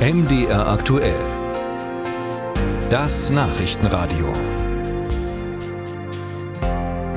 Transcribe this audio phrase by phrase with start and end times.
[0.00, 1.20] MDR aktuell.
[2.88, 4.32] Das Nachrichtenradio.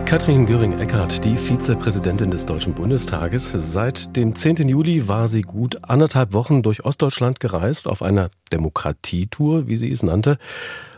[0.04, 3.50] Katrin Göring-Eckardt, die Vizepräsidentin des Deutschen Bundestages.
[3.54, 4.68] Seit dem 10.
[4.68, 10.04] Juli war sie gut anderthalb Wochen durch Ostdeutschland gereist auf einer Demokratietour, wie sie es
[10.04, 10.38] nannte.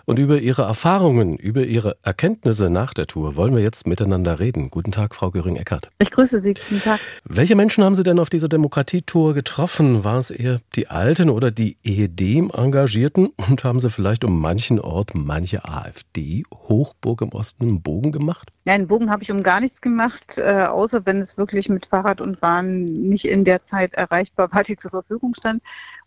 [0.07, 4.69] Und über Ihre Erfahrungen, über Ihre Erkenntnisse nach der Tour wollen wir jetzt miteinander reden.
[4.69, 5.89] Guten Tag, Frau Göring-Eckert.
[5.97, 6.53] Ich grüße Sie.
[6.53, 6.99] Guten Tag.
[7.23, 10.03] Welche Menschen haben Sie denn auf dieser Demokratietour getroffen?
[10.03, 13.33] War es eher die Alten oder die ehedem-Engagierten?
[13.49, 18.51] Und haben Sie vielleicht um manchen Ort manche AfD-Hochburg im Osten einen Bogen gemacht?
[18.65, 21.87] Nein, einen Bogen habe ich um gar nichts gemacht, äh, außer wenn es wirklich mit
[21.87, 25.63] Fahrrad und Bahn nicht in der Zeit erreichbar war, die zur Verfügung stand.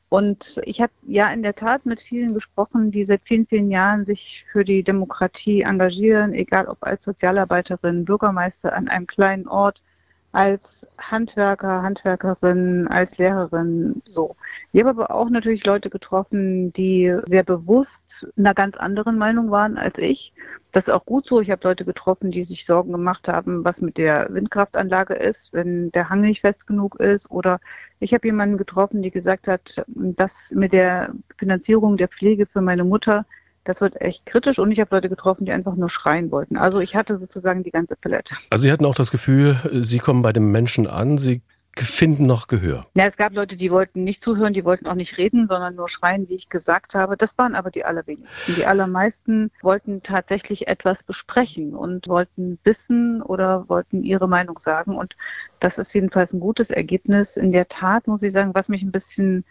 [0.09, 4.07] Und ich habe ja in der Tat mit vielen gesprochen, die seit vielen, vielen Jahren
[4.07, 9.83] sich für die Demokratie engagieren, egal ob als Sozialarbeiterin, Bürgermeister an einem kleinen Ort,
[10.33, 14.37] als Handwerker, Handwerkerin, als Lehrerin so.
[14.73, 19.79] Ich habe aber auch natürlich Leute getroffen, die sehr bewusst einer ganz anderen Meinung waren
[19.79, 20.35] als ich.
[20.71, 21.41] Das ist auch gut so.
[21.41, 25.91] Ich habe Leute getroffen, die sich Sorgen gemacht haben, was mit der Windkraftanlage ist, wenn
[25.93, 27.31] der Hang nicht fest genug ist.
[27.31, 27.59] Oder
[27.99, 32.85] ich habe jemanden getroffen, die gesagt hat, dass mit der Finanzierung der Pflege für meine
[32.85, 33.25] Mutter
[33.69, 36.57] das wird echt kritisch und ich habe Leute getroffen, die einfach nur schreien wollten.
[36.57, 38.35] Also ich hatte sozusagen die ganze Palette.
[38.49, 41.43] Also Sie hatten auch das Gefühl, Sie kommen bei den Menschen an, Sie
[41.77, 42.87] finden noch Gehör.
[42.95, 45.91] Ja, es gab Leute, die wollten nicht zuhören, die wollten auch nicht reden, sondern nur
[45.91, 47.19] schreien, wie ich gesagt habe.
[47.19, 48.55] Das waren aber die allerwenigsten.
[48.57, 54.97] Die allermeisten wollten tatsächlich etwas besprechen und wollten wissen oder wollten ihre Meinung sagen.
[54.97, 55.15] Und
[55.61, 57.37] das ist jedenfalls ein gutes Ergebnis.
[57.37, 59.45] In der Tat muss ich sagen, was mich ein bisschen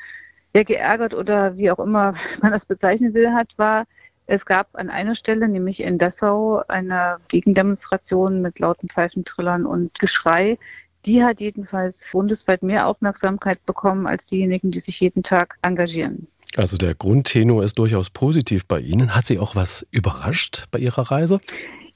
[0.55, 3.85] ja, geärgert oder wie auch immer man das bezeichnen will, hat, war,
[4.27, 10.59] es gab an einer Stelle, nämlich in Dessau, eine Gegendemonstration mit lauten Pfeifentrillern und Geschrei.
[11.05, 16.27] Die hat jedenfalls bundesweit mehr Aufmerksamkeit bekommen als diejenigen, die sich jeden Tag engagieren.
[16.57, 19.15] Also der Grundtenor ist durchaus positiv bei Ihnen.
[19.15, 21.39] Hat Sie auch was überrascht bei Ihrer Reise?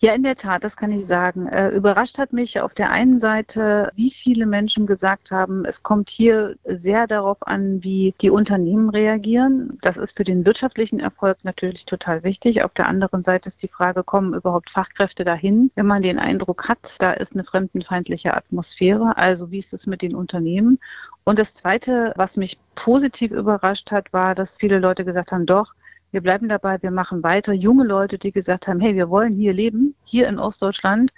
[0.04, 1.46] Ja, in der Tat, das kann ich sagen.
[1.46, 6.10] Äh, überrascht hat mich auf der einen Seite, wie viele Menschen gesagt haben, es kommt
[6.10, 9.78] hier sehr darauf an, wie die Unternehmen reagieren.
[9.84, 12.64] Das ist für den wirtschaftlichen Erfolg natürlich total wichtig.
[12.64, 16.68] Auf der anderen Seite ist die Frage, kommen überhaupt Fachkräfte dahin, wenn man den Eindruck
[16.68, 19.18] hat, da ist eine fremdenfeindliche Atmosphäre.
[19.18, 20.80] Also wie ist es mit den Unternehmen?
[21.24, 25.74] Und das Zweite, was mich positiv überrascht hat, war, dass viele Leute gesagt haben, doch,
[26.12, 27.54] wir bleiben dabei, wir machen weiter.
[27.54, 31.12] Junge Leute, die gesagt haben, hey, wir wollen hier leben, hier in Ostdeutschland.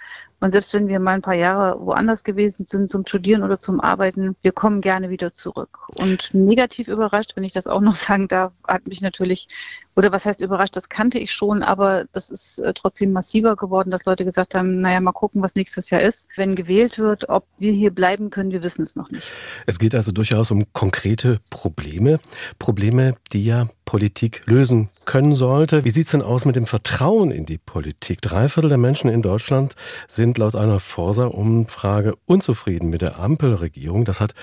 [0.44, 3.80] Und selbst wenn wir mal ein paar Jahre woanders gewesen sind zum Studieren oder zum
[3.80, 5.78] Arbeiten, wir kommen gerne wieder zurück.
[5.98, 9.48] Und negativ überrascht, wenn ich das auch noch sagen darf, hat mich natürlich
[9.96, 13.90] oder was heißt überrascht, das kannte ich schon, aber das ist äh, trotzdem massiver geworden,
[13.90, 16.28] dass Leute gesagt haben, naja, mal gucken, was nächstes Jahr ist.
[16.36, 19.30] Wenn gewählt wird, ob wir hier bleiben können, wir wissen es noch nicht.
[19.66, 22.18] Es geht also durchaus um konkrete Probleme,
[22.58, 25.84] Probleme, die ja Politik lösen können sollte.
[25.84, 28.20] Wie sieht es denn aus mit dem Vertrauen in die Politik?
[28.20, 29.74] Drei Viertel der Menschen in Deutschland
[30.08, 34.04] sind laut einer Forsa-Umfrage unzufrieden mit der Ampelregierung.
[34.04, 34.34] Das hat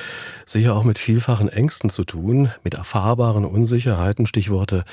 [0.46, 4.84] sicher auch mit vielfachen Ängsten zu tun, mit erfahrbaren Unsicherheiten, Stichworte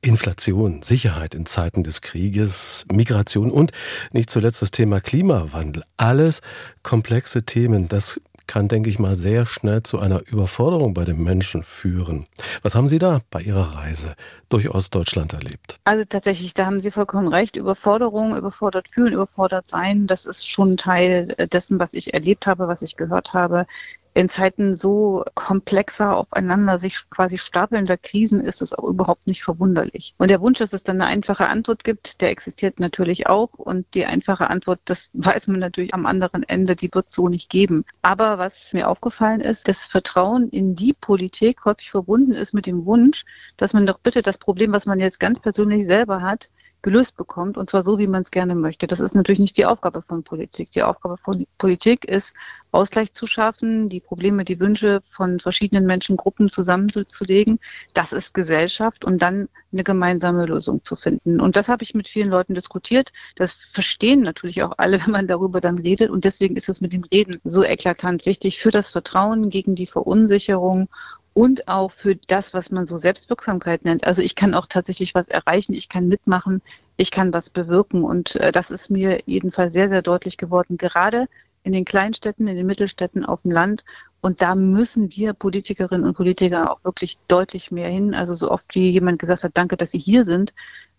[0.00, 3.72] Inflation, Sicherheit in Zeiten des Krieges, Migration und
[4.12, 5.82] nicht zuletzt das Thema Klimawandel.
[5.96, 6.42] Alles
[6.82, 7.88] komplexe Themen.
[7.88, 12.26] Das kann, denke ich mal, sehr schnell zu einer Überforderung bei den Menschen führen.
[12.62, 14.14] Was haben Sie da bei Ihrer Reise
[14.48, 15.78] durch Ostdeutschland erlebt?
[15.84, 17.56] Also tatsächlich, da haben Sie vollkommen recht.
[17.56, 22.82] Überforderung, überfordert fühlen, überfordert sein, das ist schon Teil dessen, was ich erlebt habe, was
[22.82, 23.66] ich gehört habe
[24.16, 30.14] in Zeiten so komplexer aufeinander sich quasi stapelnder Krisen ist es auch überhaupt nicht verwunderlich.
[30.16, 33.52] Und der Wunsch, dass es dann eine einfache Antwort gibt, der existiert natürlich auch.
[33.52, 37.28] Und die einfache Antwort, das weiß man natürlich am anderen Ende, die wird es so
[37.28, 37.84] nicht geben.
[38.00, 42.86] Aber was mir aufgefallen ist, das Vertrauen in die Politik häufig verbunden ist mit dem
[42.86, 43.26] Wunsch,
[43.58, 46.48] dass man doch bitte das Problem, was man jetzt ganz persönlich selber hat,
[46.86, 48.86] gelöst bekommt und zwar so, wie man es gerne möchte.
[48.86, 50.70] Das ist natürlich nicht die Aufgabe von Politik.
[50.70, 52.32] Die Aufgabe von Politik ist,
[52.70, 57.58] Ausgleich zu schaffen, die Probleme, die Wünsche von verschiedenen Menschengruppen zusammenzulegen.
[57.92, 61.40] Das ist Gesellschaft und dann eine gemeinsame Lösung zu finden.
[61.40, 63.10] Und das habe ich mit vielen Leuten diskutiert.
[63.34, 66.10] Das verstehen natürlich auch alle, wenn man darüber dann redet.
[66.10, 69.88] Und deswegen ist es mit dem Reden so eklatant wichtig für das Vertrauen gegen die
[69.88, 70.88] Verunsicherung
[71.36, 74.06] und auch für das, was man so Selbstwirksamkeit nennt.
[74.06, 76.62] Also ich kann auch tatsächlich was erreichen, ich kann mitmachen,
[76.96, 81.28] ich kann was bewirken und äh, das ist mir jedenfalls sehr, sehr deutlich geworden, gerade
[81.62, 83.84] in den Kleinstädten, in den Mittelstädten auf dem Land.
[84.22, 88.14] Und da müssen wir Politikerinnen und Politiker auch wirklich deutlich mehr hin.
[88.14, 90.54] Also so oft wie jemand gesagt hat, danke, dass Sie hier sind,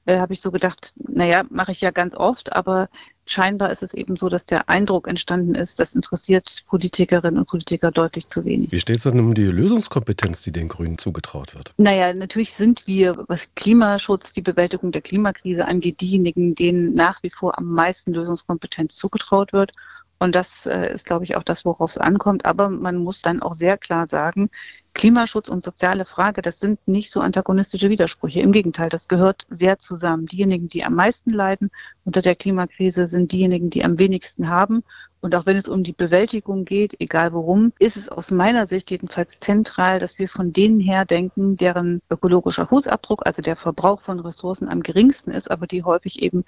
[0.05, 2.89] äh, habe ich so gedacht, naja, mache ich ja ganz oft, aber
[3.27, 7.91] scheinbar ist es eben so, dass der Eindruck entstanden ist, das interessiert Politikerinnen und Politiker
[7.91, 8.71] deutlich zu wenig.
[8.71, 11.73] Wie steht es denn um die Lösungskompetenz, die den Grünen zugetraut wird?
[11.77, 17.29] Naja, natürlich sind wir, was Klimaschutz, die Bewältigung der Klimakrise angeht, diejenigen, denen nach wie
[17.29, 19.71] vor am meisten Lösungskompetenz zugetraut wird.
[20.19, 22.45] Und das äh, ist, glaube ich, auch das, worauf es ankommt.
[22.45, 24.49] Aber man muss dann auch sehr klar sagen,
[24.97, 28.39] Klimaschutz und soziale Frage, das sind nicht so antagonistische Widersprüche.
[28.39, 30.25] Im Gegenteil, das gehört sehr zusammen.
[30.25, 31.69] Diejenigen, die am meisten leiden
[32.03, 34.83] unter der Klimakrise, sind diejenigen, die am wenigsten haben.
[35.21, 38.89] Und auch wenn es um die Bewältigung geht, egal worum, ist es aus meiner Sicht
[38.89, 44.19] jedenfalls zentral, dass wir von denen her denken, deren ökologischer Fußabdruck, also der Verbrauch von
[44.19, 46.43] Ressourcen am geringsten ist, aber die häufig eben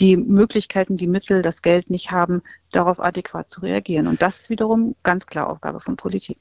[0.00, 4.08] die Möglichkeiten, die Mittel, das Geld nicht haben, darauf adäquat zu reagieren.
[4.08, 6.38] Und das ist wiederum ganz klar Aufgabe von Politik.